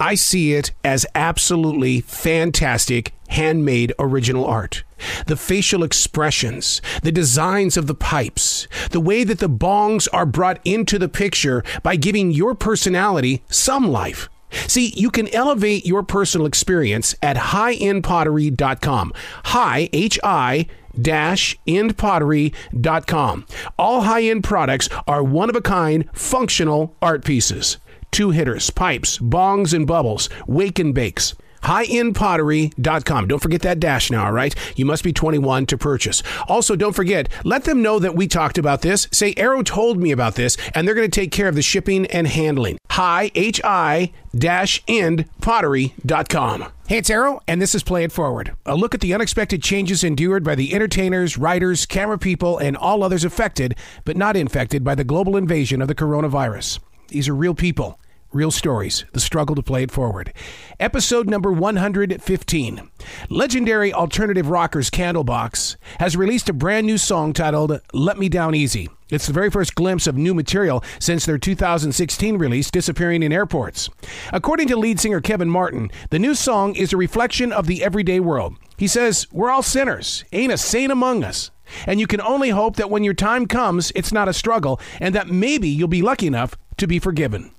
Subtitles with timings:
[0.00, 4.82] I see it as absolutely fantastic handmade original art.
[5.26, 10.58] The facial expressions, the designs of the pipes, the way that the bongs are brought
[10.64, 14.28] into the picture by giving your personality some life.
[14.66, 19.12] See, you can elevate your personal experience at highendpottery.com.
[19.44, 20.66] High, H I
[21.00, 23.46] dash endpottery.com.
[23.78, 27.78] All high end products are one of a kind functional art pieces.
[28.10, 33.28] Two hitters, pipes, bongs, and bubbles, wake and bakes highendpottery.com.
[33.28, 34.54] Don't forget that dash now, all right?
[34.76, 36.22] You must be 21 to purchase.
[36.48, 39.08] Also, don't forget, let them know that we talked about this.
[39.12, 42.06] Say, Arroe told me about this, and they're going to take care of the shipping
[42.06, 42.78] and handling.
[42.90, 46.66] Hi, H-I dash end pottery.com.
[46.86, 48.52] Hey, it's Arroe, and this is Play It Forward.
[48.66, 53.04] A look at the unexpected changes endured by the entertainers, writers, camera people, and all
[53.04, 56.80] others affected, but not infected by the global invasion of the coronavirus.
[57.08, 57.99] These are real people
[58.32, 60.32] Real stories, the struggle to play it forward.
[60.78, 62.90] Episode number 115.
[63.28, 68.88] Legendary alternative rockers Candlebox has released a brand new song titled Let Me Down Easy.
[69.10, 73.90] It's the very first glimpse of new material since their 2016 release, Disappearing in Airports.
[74.32, 78.20] According to lead singer Kevin Martin, the new song is a reflection of the everyday
[78.20, 78.54] world.
[78.76, 81.50] He says, We're all sinners, ain't a saint among us.
[81.84, 85.16] And you can only hope that when your time comes, it's not a struggle, and
[85.16, 87.50] that maybe you'll be lucky enough to be forgiven.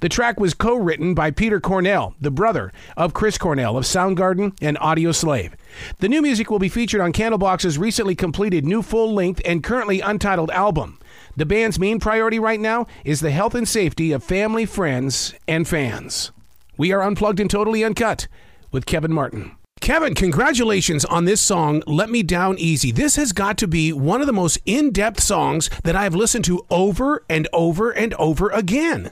[0.00, 4.56] The track was co written by Peter Cornell, the brother of Chris Cornell of Soundgarden
[4.60, 5.52] and Audioslave.
[5.98, 10.00] The new music will be featured on Candlebox's recently completed new full length and currently
[10.00, 10.98] untitled album.
[11.36, 15.66] The band's main priority right now is the health and safety of family, friends, and
[15.66, 16.30] fans.
[16.76, 18.28] We are unplugged and totally uncut
[18.70, 19.56] with Kevin Martin.
[19.80, 22.90] Kevin, congratulations on this song, Let Me Down Easy.
[22.90, 26.46] This has got to be one of the most in depth songs that I've listened
[26.46, 29.10] to over and over and over again.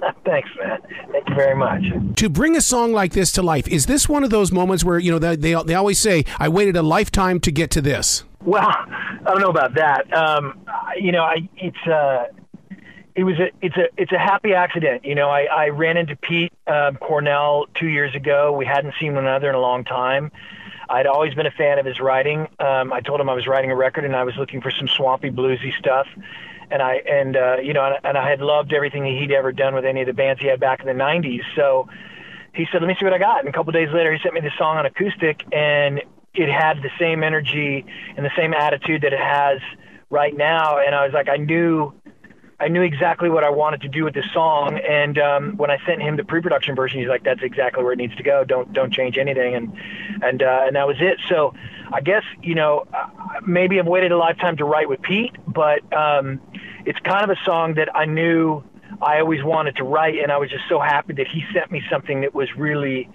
[0.24, 0.80] Thanks, man.
[1.12, 1.82] Thank you very much.
[2.16, 4.98] To bring a song like this to life, is this one of those moments where
[4.98, 8.24] you know they they, they always say, "I waited a lifetime to get to this"?
[8.44, 10.12] Well, I don't know about that.
[10.12, 10.60] Um,
[10.96, 12.26] you know, I it's uh,
[13.14, 15.04] it was a it's a it's a happy accident.
[15.04, 18.52] You know, I, I ran into Pete um, Cornell two years ago.
[18.52, 20.30] We hadn't seen one another in a long time.
[20.88, 22.48] I'd always been a fan of his writing.
[22.58, 24.88] Um, I told him I was writing a record and I was looking for some
[24.88, 26.08] swampy bluesy stuff
[26.70, 29.52] and I and uh, you know, and, and I had loved everything that he'd ever
[29.52, 31.42] done with any of the bands he had back in the '90s.
[31.56, 31.88] So
[32.54, 34.34] he said, "Let me see what I got." And a couple days later, he sent
[34.34, 36.02] me the song on acoustic, and
[36.34, 37.84] it had the same energy
[38.16, 39.60] and the same attitude that it has
[40.10, 40.78] right now.
[40.78, 41.92] And I was like, I knew.
[42.60, 45.78] I knew exactly what I wanted to do with this song, and um, when I
[45.86, 48.44] sent him the pre-production version, he's like, "That's exactly where it needs to go.
[48.44, 49.72] Don't don't change anything." And
[50.22, 51.18] and uh, and that was it.
[51.28, 51.54] So
[51.90, 52.86] I guess you know
[53.46, 56.40] maybe I've waited a lifetime to write with Pete, but um,
[56.84, 58.62] it's kind of a song that I knew
[59.00, 61.82] I always wanted to write, and I was just so happy that he sent me
[61.90, 63.08] something that was really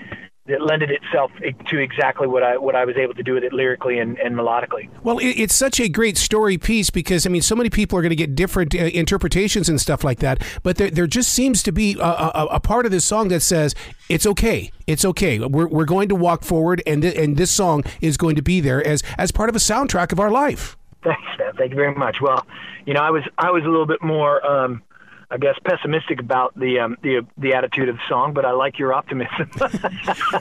[0.48, 1.32] that lended itself
[1.70, 4.36] to exactly what I what I was able to do with it lyrically and, and
[4.36, 4.90] melodically.
[5.02, 8.04] Well, it, it's such a great story piece because I mean, so many people are
[8.04, 10.44] going to get different uh, interpretations and stuff like that.
[10.62, 13.42] But there, there just seems to be a, a, a, part of this song that
[13.42, 13.74] says
[14.08, 15.40] it's okay, it's okay.
[15.40, 18.62] We're, we're going to walk forward, and th- and this song is going to be
[18.62, 20.78] there as as part of a soundtrack of our life.
[21.04, 21.54] Thanks, man.
[21.58, 22.22] Thank you very much.
[22.22, 22.46] Well,
[22.86, 24.46] you know, I was I was a little bit more.
[24.46, 24.84] Um,
[25.32, 28.78] I guess pessimistic about the um, the the attitude of the song, but I like
[28.78, 29.50] your optimism.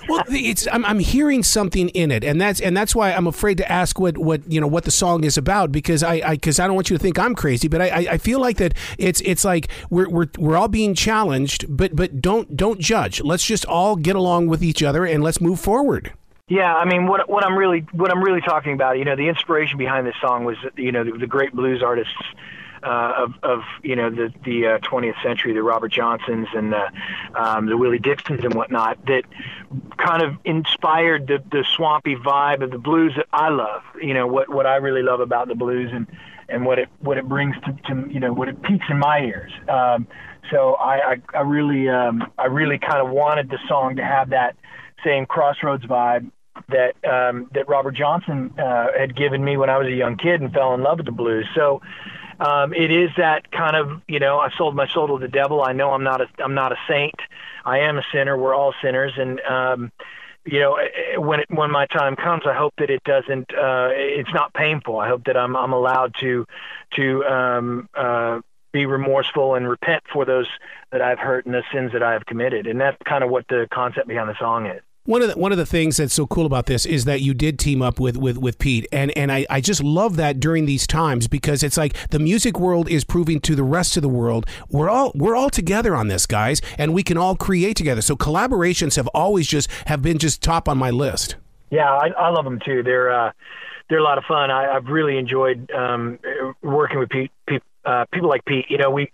[0.09, 3.57] well, it's I'm, I'm hearing something in it, and that's and that's why I'm afraid
[3.59, 6.65] to ask what, what you know what the song is about because I because I,
[6.65, 9.21] I, don't want you to think I'm crazy, but I, I feel like that it's
[9.23, 13.23] it's like we're we're we're all being challenged, but but don't don't judge.
[13.23, 16.13] Let's just all get along with each other and let's move forward.
[16.49, 19.29] Yeah, I mean, what what I'm really what I'm really talking about, you know, the
[19.29, 22.13] inspiration behind this song was, you know, the, the great blues artists
[22.85, 26.91] uh, of, of you know the the uh, 20th century, the Robert Johnsons and the,
[27.35, 29.23] um, the Willie Dixons and whatnot, that
[29.97, 33.83] kind of inspired the the swampy vibe of the blues that I love.
[34.01, 36.07] You know what what I really love about the blues and
[36.49, 39.21] and what it what it brings to, to you know what it peaks in my
[39.21, 39.53] ears.
[39.69, 40.07] Um,
[40.51, 44.31] so I I, I really um, I really kind of wanted the song to have
[44.31, 44.57] that
[45.05, 46.31] same crossroads vibe
[46.69, 50.41] that um, that Robert Johnson uh, had given me when I was a young kid
[50.41, 51.47] and fell in love with the blues.
[51.55, 51.83] So
[52.41, 55.63] um, it is that kind of you know I sold my soul to the devil.
[55.63, 57.15] I know I'm not a I'm not a saint.
[57.65, 58.37] I am a sinner.
[58.37, 59.93] We're all sinners, and um,
[60.45, 60.79] you know
[61.17, 63.55] when it, when my time comes, I hope that it doesn't.
[63.55, 64.99] Uh, it's not painful.
[64.99, 66.47] I hope that I'm I'm allowed to
[66.97, 68.41] to um, uh,
[68.75, 70.49] be remorseful and repent for those
[70.91, 72.67] that I've hurt and the sins that I have committed.
[72.67, 74.83] And that's kind of what the concept behind the song is.
[75.07, 77.35] One of the one of the things that's so cool about this is that you
[77.35, 80.65] did team up with with, with Pete, and and I, I just love that during
[80.65, 84.09] these times because it's like the music world is proving to the rest of the
[84.09, 88.01] world we're all we're all together on this, guys, and we can all create together.
[88.01, 91.37] So collaborations have always just have been just top on my list.
[91.69, 92.83] Yeah, I, I love them too.
[92.83, 93.33] They're uh,
[93.91, 94.51] they're a lot of fun.
[94.51, 96.19] I, I've really enjoyed um,
[96.63, 98.65] working with Pete, Pete uh, people like Pete.
[98.71, 99.11] You know, we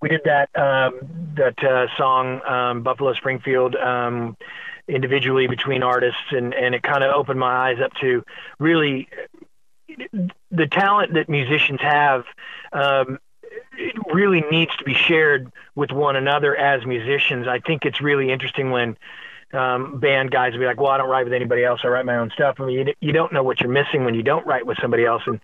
[0.00, 3.76] we did that um, that uh, song um, Buffalo Springfield.
[3.76, 4.38] Um,
[4.88, 8.24] individually between artists and and it kind of opened my eyes up to
[8.58, 9.08] really
[10.50, 12.24] the talent that musicians have
[12.72, 13.18] um,
[13.76, 17.46] it really needs to be shared with one another as musicians.
[17.46, 18.96] I think it's really interesting when
[19.52, 21.80] um, band guys will be like, "Well, I don't write with anybody else.
[21.84, 24.14] I write my own stuff." I mean, you, you don't know what you're missing when
[24.14, 25.22] you don't write with somebody else.
[25.26, 25.40] And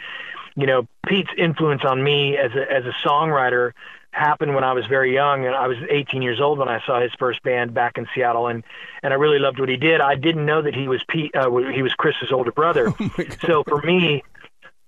[0.57, 3.73] you know, Pete's influence on me as a as a songwriter
[4.13, 7.01] happened when I was very young, and I was 18 years old when I saw
[7.01, 8.65] his first band back in Seattle, and
[9.03, 10.01] and I really loved what he did.
[10.01, 11.35] I didn't know that he was Pete.
[11.35, 12.93] Uh, he was Chris's older brother.
[13.01, 14.23] Oh so for me,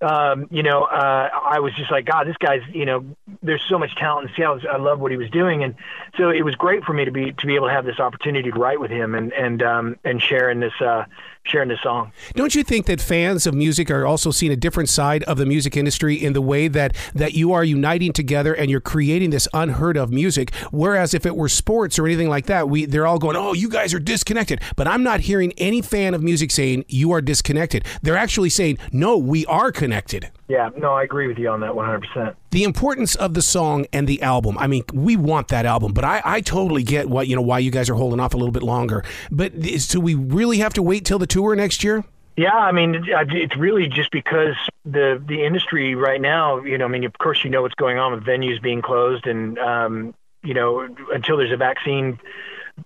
[0.02, 3.04] um, you know, uh, I was just like, God, this guy's, you know,
[3.42, 4.60] there's so much talent in Seattle.
[4.70, 5.76] I love what he was doing, and
[6.16, 8.50] so it was great for me to be to be able to have this opportunity
[8.50, 11.04] to write with him and and um, and share in this uh,
[11.44, 12.12] sharing this song.
[12.34, 15.46] Don't you think that fans of music are also seeing a different side of the
[15.46, 19.48] music industry in the way that that you are uniting together and you're creating this
[19.52, 20.54] unheard of music?
[20.70, 23.68] Whereas if it were sports or anything like that, we they're all going, "Oh, you
[23.68, 27.84] guys are disconnected." But I'm not hearing any fan of music saying you are disconnected.
[28.02, 31.70] They're actually saying, "No, we are connected." Yeah, no, I agree with you on that
[31.70, 32.34] 100%.
[32.50, 34.58] The importance of the song and the album.
[34.58, 37.58] I mean, we want that album, but I, I totally get what you know why
[37.58, 39.02] you guys are holding off a little bit longer.
[39.30, 42.04] But do we really have to wait till the tour next year?
[42.36, 44.54] Yeah, I mean, it's really just because
[44.84, 46.60] the the industry right now.
[46.60, 49.26] You know, I mean, of course, you know what's going on with venues being closed,
[49.26, 50.14] and um,
[50.44, 52.20] you know, until there's a vaccine,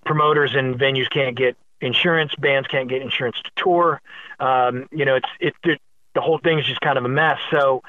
[0.05, 4.01] promoters and venues can't get insurance, bands can't get insurance to tour.
[4.39, 5.81] Um, you know, it's it, it
[6.17, 7.37] the whole thing is just kind of a mess.
[7.51, 7.83] So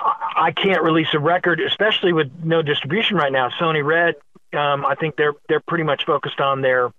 [0.00, 3.50] I can't release a record, especially with no distribution right now.
[3.60, 4.14] Sony Red,
[4.58, 6.90] um, I think they're they're pretty much focused on their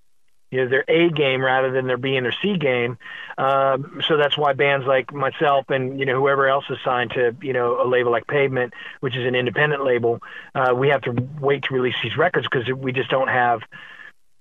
[0.51, 2.99] you know their A game rather than their B and their C game.
[3.39, 7.35] Um, so that's why bands like myself and you know whoever else is signed to
[7.41, 10.21] you know a label like Pavement, which is an independent label,
[10.53, 13.61] uh, we have to wait to release these records because we just don't have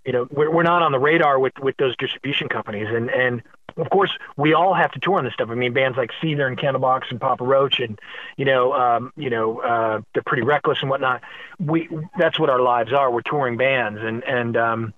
[0.05, 3.43] you know we're, we're not on the radar with with those distribution companies and and
[3.79, 5.49] of course, we all have to tour on this stuff.
[5.51, 7.99] I mean, bands like Seether and Candlebox and Papa Roach, and
[8.37, 11.23] you know, um, you know, uh, The Pretty Reckless and whatnot.
[11.59, 11.89] We
[12.19, 13.11] that's what our lives are.
[13.11, 14.95] We're touring bands, and and um,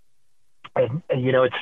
[0.74, 1.56] and, and you know, it's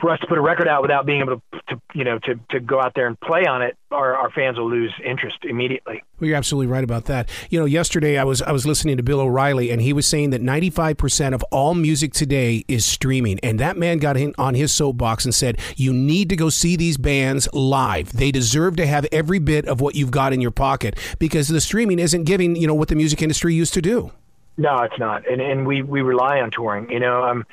[0.00, 2.38] for us to put a record out without being able to, to you know to,
[2.50, 6.02] to go out there and play on it our, our fans will lose interest immediately.
[6.18, 7.28] Well, you're absolutely right about that.
[7.50, 10.30] You know yesterday i was i was listening to bill o'reilly and he was saying
[10.30, 13.38] that 95% of all music today is streaming.
[13.42, 16.76] And that man got in on his soapbox and said you need to go see
[16.76, 18.12] these bands live.
[18.12, 21.60] They deserve to have every bit of what you've got in your pocket because the
[21.60, 24.12] streaming isn't giving you know what the music industry used to do
[24.56, 26.90] no, it's not, and and we we rely on touring.
[26.90, 27.46] You know, um,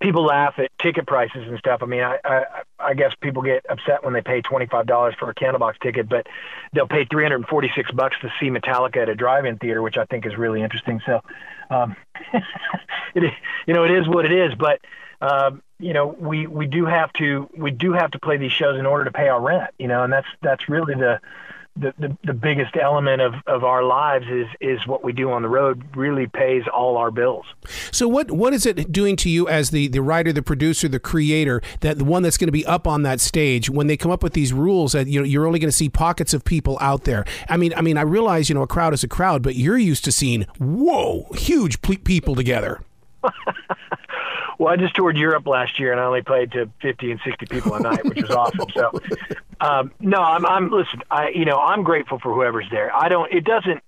[0.00, 1.82] people laugh at ticket prices and stuff.
[1.82, 2.44] I mean, I I,
[2.78, 6.08] I guess people get upset when they pay twenty five dollars for a Candlebox ticket,
[6.08, 6.26] but
[6.72, 9.80] they'll pay three hundred and forty six bucks to see Metallica at a drive-in theater,
[9.80, 11.00] which I think is really interesting.
[11.06, 11.20] So,
[11.70, 11.96] um,
[13.14, 13.32] it
[13.66, 14.80] you know it is what it is, but.
[15.22, 18.78] Um, you know, we, we do have to we do have to play these shows
[18.78, 19.70] in order to pay our rent.
[19.78, 21.20] You know, and that's that's really the
[21.80, 25.42] the, the, the biggest element of, of our lives is is what we do on
[25.42, 27.46] the road really pays all our bills.
[27.90, 31.00] So what what is it doing to you as the, the writer, the producer, the
[31.00, 34.10] creator, that the one that's going to be up on that stage when they come
[34.10, 36.76] up with these rules that you know you're only going to see pockets of people
[36.80, 37.24] out there.
[37.48, 39.78] I mean I mean I realize you know a crowd is a crowd, but you're
[39.78, 42.82] used to seeing whoa huge people together.
[44.60, 47.46] Well, I just toured Europe last year, and I only played to 50 and 60
[47.46, 48.68] people a night, which was awesome.
[48.74, 48.92] So,
[49.62, 51.00] um, no, I'm, I'm listen.
[51.10, 52.94] I, you know, I'm grateful for whoever's there.
[52.94, 53.32] I don't.
[53.32, 53.82] It doesn't.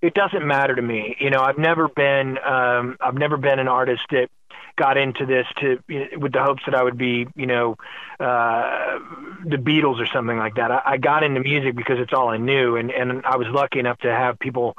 [0.00, 1.16] It doesn't matter to me.
[1.18, 2.38] You know, I've never been.
[2.38, 4.28] Um, I've never been an artist that
[4.76, 7.76] got into this to you know, with the hopes that I would be, you know,
[8.20, 9.00] uh,
[9.44, 10.70] the Beatles or something like that.
[10.70, 13.80] I, I got into music because it's all I knew, and and I was lucky
[13.80, 14.76] enough to have people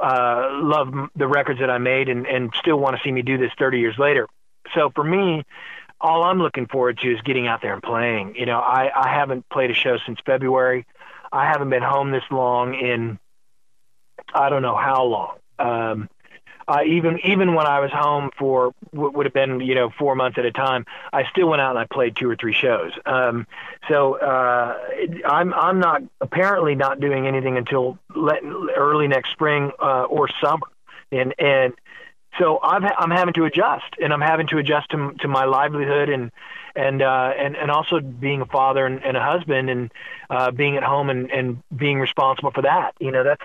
[0.00, 3.36] uh, love the records that I made and and still want to see me do
[3.36, 4.28] this 30 years later.
[4.74, 5.44] So for me,
[6.00, 8.36] all I'm looking forward to is getting out there and playing.
[8.36, 10.86] You know, I, I haven't played a show since February.
[11.32, 13.18] I haven't been home this long in
[14.34, 15.36] I don't know how long.
[15.58, 16.08] Um,
[16.68, 20.14] uh, even even when I was home for what would have been you know four
[20.14, 22.92] months at a time, I still went out and I played two or three shows.
[23.06, 23.46] Um,
[23.88, 24.78] so uh,
[25.24, 28.42] I'm I'm not apparently not doing anything until let,
[28.76, 30.66] early next spring uh, or summer,
[31.10, 31.74] and and
[32.40, 36.08] so I've, I'm having to adjust, and I'm having to adjust to, to my livelihood
[36.08, 36.32] and
[36.74, 39.92] and uh, and and also being a father and, and a husband and
[40.30, 42.94] uh, being at home and, and being responsible for that.
[42.98, 43.44] You know, that's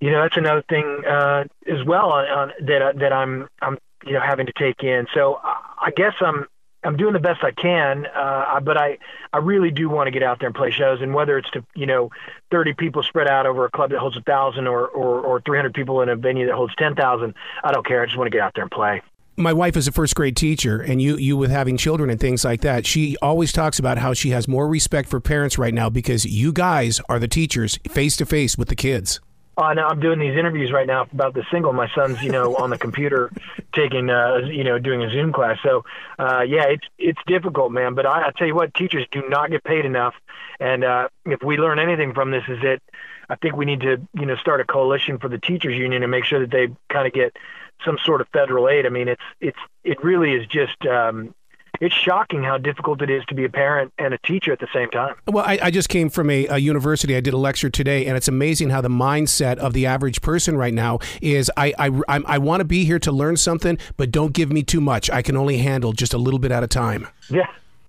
[0.00, 4.12] you know that's another thing uh, as well on, on, that that I'm I'm you
[4.12, 5.06] know having to take in.
[5.12, 6.46] So I guess I'm
[6.88, 8.96] I'm doing the best I can, uh, but I
[9.34, 11.62] I really do want to get out there and play shows, and whether it's to
[11.74, 12.10] you know
[12.50, 15.74] 30 people spread out over a club that holds a thousand or, or or 300
[15.74, 18.00] people in a venue that holds 10,000, I don't care.
[18.00, 19.02] I just want to get out there and play
[19.36, 22.44] my wife is a first grade teacher and you you with having children and things
[22.44, 25.88] like that she always talks about how she has more respect for parents right now
[25.88, 29.20] because you guys are the teachers face to face with the kids
[29.58, 31.72] uh, now I'm doing these interviews right now about the single.
[31.72, 33.32] My son's, you know, on the computer
[33.72, 35.58] taking, uh, you know, doing a Zoom class.
[35.64, 35.84] So,
[36.18, 37.94] uh, yeah, it's it's difficult, man.
[37.94, 40.14] But I, I tell you what, teachers do not get paid enough.
[40.60, 42.80] And uh, if we learn anything from this, is that
[43.28, 46.10] I think we need to, you know, start a coalition for the teachers union and
[46.10, 47.36] make sure that they kind of get
[47.84, 48.86] some sort of federal aid.
[48.86, 51.34] I mean, it's it's it really is just um,
[51.80, 54.68] it's shocking how difficult it is to be a parent and a teacher at the
[54.72, 55.14] same time.
[55.26, 57.16] Well, I, I just came from a, a, university.
[57.16, 60.56] I did a lecture today, and it's amazing how the mindset of the average person
[60.56, 64.10] right now is I, I, I, I want to be here to learn something, but
[64.10, 65.10] don't give me too much.
[65.10, 67.08] I can only handle just a little bit at a time.
[67.30, 67.46] Yeah.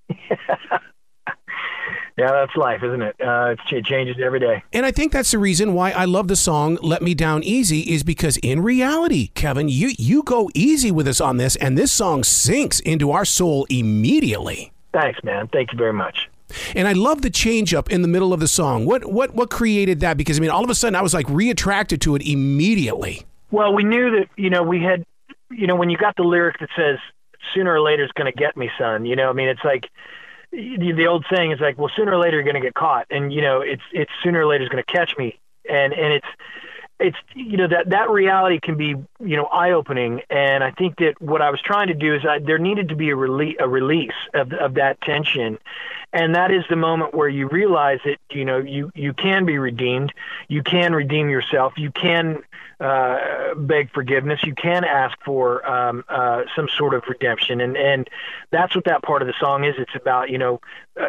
[2.20, 3.16] Yeah, that's life, isn't it?
[3.22, 4.62] Uh, it changes every day.
[4.74, 7.80] And I think that's the reason why I love the song "Let Me Down Easy"
[7.94, 11.94] is because in reality, Kevin, you you go easy with us on this, and this
[11.94, 14.74] song sinks into our soul immediately.
[14.92, 15.48] Thanks, man.
[15.48, 16.30] Thank you very much.
[16.76, 18.86] And I love the change up in the middle of the song.
[18.86, 20.18] What what what created that?
[20.18, 23.26] Because I mean, all of a sudden, I was like reattracted to it immediately.
[23.50, 25.06] Well, we knew that you know we had,
[25.52, 26.98] you know, when you got the lyric that says
[27.54, 29.86] "Sooner or later it's going to get me, son." You know, I mean, it's like
[30.52, 33.08] the, the old saying is like, well, sooner or later you're going to get caught,
[33.10, 35.40] and you know, it's it's sooner or later is going to catch me,
[35.70, 36.28] and and it's
[37.00, 40.98] it's you know that that reality can be you know eye opening, and I think
[40.98, 43.58] that what I was trying to do is I, there needed to be a release
[43.60, 45.58] a release of of that tension,
[46.12, 49.58] and that is the moment where you realize that you know you you can be
[49.58, 50.14] redeemed,
[50.48, 52.44] you can redeem yourself, you can
[52.80, 54.42] uh, beg forgiveness.
[54.44, 58.10] You can ask for um, uh, some sort of redemption, and and
[58.52, 59.76] that's what that part of the song is.
[59.78, 60.62] It's about you know
[61.00, 61.08] uh,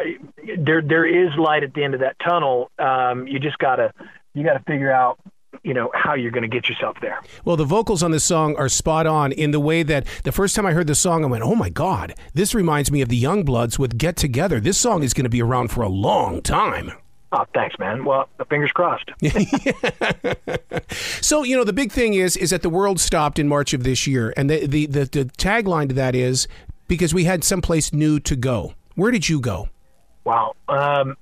[0.57, 2.71] there there is light at the end of that tunnel.
[2.77, 3.93] Um, you just gotta
[4.33, 5.17] you gotta figure out
[5.63, 7.19] you know how you're going to get yourself there.
[7.45, 10.55] Well, the vocals on this song are spot on in the way that the first
[10.55, 13.21] time I heard the song, I went, "Oh my God, this reminds me of the
[13.21, 16.91] Youngbloods with Get Together." This song is going to be around for a long time.
[17.33, 18.03] Oh, thanks, man.
[18.03, 19.09] Well, the fingers crossed.
[21.21, 23.83] so, you know, the big thing is is that the world stopped in March of
[23.83, 26.47] this year, and the the the, the tagline to that is
[26.87, 28.73] because we had someplace new to go.
[28.95, 29.69] Where did you go?
[30.25, 31.15] Wow, um,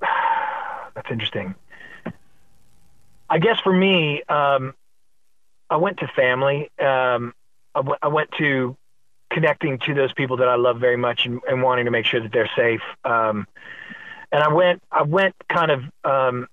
[0.00, 1.54] that's interesting.
[3.28, 4.74] I guess for me, um,
[5.68, 6.70] I went to family.
[6.78, 7.34] Um,
[7.74, 8.76] I, w- I went to
[9.30, 12.20] connecting to those people that I love very much and, and wanting to make sure
[12.20, 12.82] that they're safe.
[13.04, 13.46] Um,
[14.32, 16.48] and I went I went kind of um,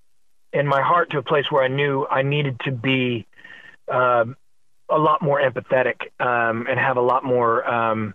[0.52, 3.26] in my heart to a place where I knew I needed to be
[3.88, 4.36] um,
[4.88, 8.14] a lot more empathetic um, and have a lot more um,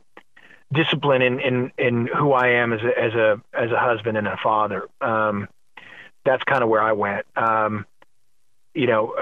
[0.73, 4.27] discipline in, in in who I am as a as a as a husband and
[4.27, 4.87] a father.
[6.25, 7.25] That's kind of where I went.
[7.35, 7.85] Um,
[8.73, 9.13] you know,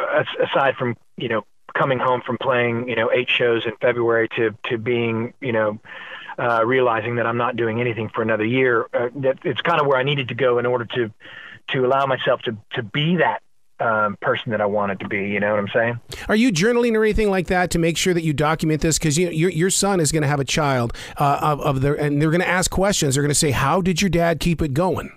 [0.44, 4.56] aside from you know coming home from playing you know eight shows in February to
[4.66, 5.80] to being you know
[6.40, 8.88] uh, realizing that I'm not doing anything for another year.
[8.94, 11.12] Uh, that it's kind of where I needed to go in order to
[11.70, 13.42] to allow myself to to be that
[13.80, 15.28] um, person that I wanted to be.
[15.30, 16.00] You know what I'm saying?
[16.28, 18.98] Are you journaling or anything like that to make sure that you document this?
[18.98, 21.96] Because you your your son is going to have a child uh, of, of the,
[21.98, 23.16] and they're going to ask questions.
[23.16, 25.12] They're going to say, "How did your dad keep it going?"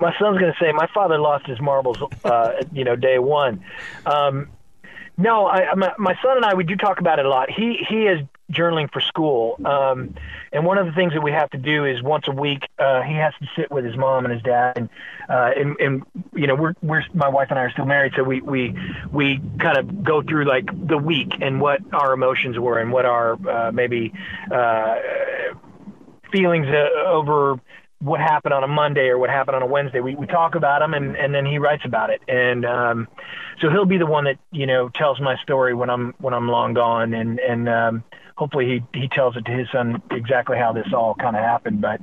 [0.00, 3.62] My son's going to say, "My father lost his marbles, uh, you know, day one."
[4.06, 4.48] Um,
[5.20, 7.50] no, I, my, my son and I we do talk about it a lot.
[7.50, 10.14] He he is journaling for school, um,
[10.50, 13.02] and one of the things that we have to do is once a week uh,
[13.02, 14.88] he has to sit with his mom and his dad, and
[15.28, 16.02] uh, and, and
[16.34, 18.74] you know we're we're my wife and I are still married, so we we
[19.12, 23.04] we kind of go through like the week and what our emotions were and what
[23.04, 24.14] our uh, maybe
[24.50, 24.96] uh,
[26.32, 27.60] feelings uh, over
[28.00, 30.00] what happened on a Monday or what happened on a Wednesday.
[30.00, 32.20] We we talk about them and and then he writes about it.
[32.28, 33.08] And um
[33.60, 36.48] so he'll be the one that, you know, tells my story when I'm when I'm
[36.48, 38.04] long gone and and um
[38.36, 41.82] hopefully he he tells it to his son exactly how this all kind of happened,
[41.82, 42.00] but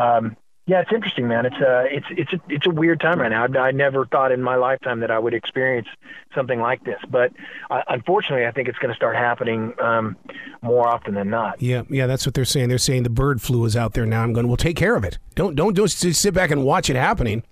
[0.00, 0.36] um
[0.66, 1.44] Yeah, it's interesting, man.
[1.44, 3.44] It's a it's it's a, it's a weird time right now.
[3.44, 5.88] I, I never thought in my lifetime that I would experience
[6.34, 7.32] something like this, but
[7.70, 10.16] uh, unfortunately, I think it's going to start happening um,
[10.62, 11.60] more often than not.
[11.60, 12.70] Yeah, yeah, that's what they're saying.
[12.70, 14.22] They're saying the bird flu is out there now.
[14.22, 14.48] I'm going.
[14.48, 15.18] We'll take care of it.
[15.34, 17.42] Don't don't just sit back and watch it happening.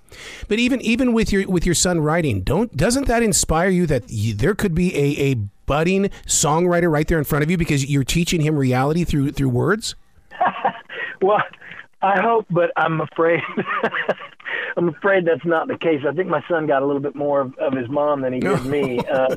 [0.49, 4.05] But even even with your with your son writing, don't doesn't that inspire you that
[4.09, 5.35] you, there could be a, a
[5.67, 9.51] budding songwriter right there in front of you because you're teaching him reality through through
[9.51, 9.97] words?
[11.21, 11.43] well
[12.03, 13.41] I hope, but I'm afraid.
[14.77, 16.03] I'm afraid that's not the case.
[16.09, 18.41] I think my son got a little bit more of, of his mom than he
[18.41, 18.99] did me.
[19.01, 19.37] Uh,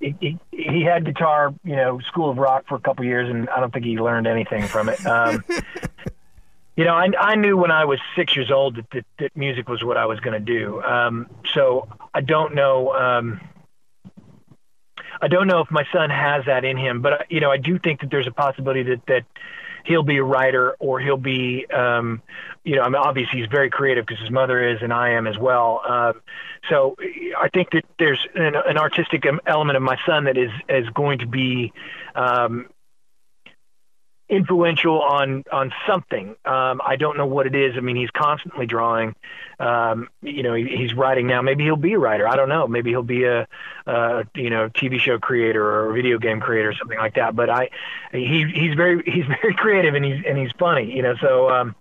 [0.00, 3.48] he, he, he had guitar, you know, School of Rock for a couple years, and
[3.48, 5.04] I don't think he learned anything from it.
[5.06, 5.44] Um,
[6.76, 9.68] you know, I, I knew when I was six years old that, that, that music
[9.68, 10.82] was what I was going to do.
[10.82, 12.92] Um, so I don't know.
[12.94, 13.40] Um,
[15.20, 17.78] I don't know if my son has that in him, but you know, I do
[17.78, 19.24] think that there's a possibility that that
[19.84, 22.22] he'll be a writer or he'll be, um,
[22.64, 25.26] you know, I mean, obviously he's very creative because his mother is and I am
[25.26, 25.82] as well.
[25.86, 26.22] Um,
[26.70, 26.96] so
[27.38, 31.18] I think that there's an, an artistic element of my son that is is going
[31.20, 31.72] to be
[32.14, 32.68] um,
[34.32, 36.30] influential on on something.
[36.46, 37.74] Um, I don't know what it is.
[37.76, 39.14] I mean, he's constantly drawing.
[39.60, 41.42] Um, you know, he, he's writing now.
[41.42, 42.26] Maybe he'll be a writer.
[42.26, 42.66] I don't know.
[42.66, 43.46] Maybe he'll be a,
[43.86, 47.36] a you know TV show creator or a video game creator or something like that.
[47.36, 47.68] But I,
[48.10, 50.90] he he's very he's very creative and he's and he's funny.
[50.96, 51.76] You know, so um,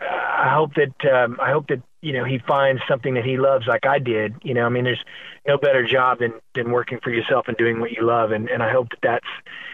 [0.00, 3.66] I hope that um, I hope that you know he finds something that he loves
[3.66, 4.34] like I did.
[4.42, 5.02] You know, I mean, there's
[5.46, 8.62] no better job than than working for yourself and doing what you love, and and
[8.62, 9.26] I hope that that's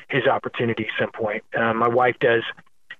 [0.08, 1.42] his opportunity at some point.
[1.56, 2.42] Um, my wife does.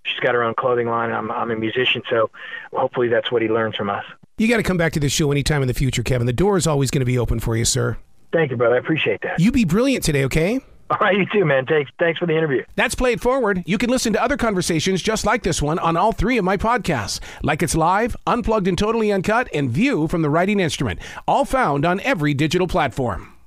[0.05, 1.13] She's got her own clothing line.
[1.13, 2.31] I'm, I'm a musician, so
[2.73, 4.05] hopefully that's what he learns from us.
[4.39, 6.27] You got to come back to this show anytime in the future, Kevin.
[6.27, 7.99] The door is always going to be open for you, sir.
[8.33, 8.77] Thank you, brother.
[8.77, 9.39] I appreciate that.
[9.39, 10.61] You be brilliant today, okay?
[10.91, 11.67] All right, you too, man.
[11.67, 12.65] Thanks, thanks for the interview.
[12.75, 13.63] That's Play It Forward.
[13.67, 16.57] You can listen to other conversations just like this one on all three of my
[16.57, 21.45] podcasts, like it's live, unplugged and totally uncut, and View from the Writing Instrument, all
[21.45, 23.38] found on every digital platform.